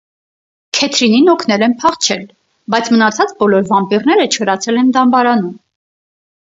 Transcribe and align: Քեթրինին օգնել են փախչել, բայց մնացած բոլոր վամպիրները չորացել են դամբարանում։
Քեթրինին 0.77 1.29
օգնել 1.33 1.65
են 1.67 1.75
փախչել, 1.83 2.25
բայց 2.77 2.91
մնացած 2.97 3.37
բոլոր 3.45 3.71
վամպիրները 3.71 4.29
չորացել 4.35 4.85
են 4.85 4.93
դամբարանում։ 5.01 5.57